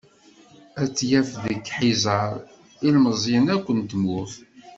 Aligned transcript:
Ad 0.81 0.89
t-yaf 0.97 1.29
deg 1.43 1.61
Ḥiẓer, 1.75 2.35
ilmeẓyen 2.87 3.45
akk 3.55 3.65
n 3.71 3.79
tmurt. 3.91 4.33